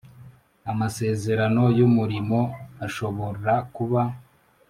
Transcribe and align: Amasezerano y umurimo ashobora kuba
Amasezerano 0.71 1.63
y 1.77 1.81
umurimo 1.87 2.39
ashobora 2.85 3.53
kuba 3.75 4.01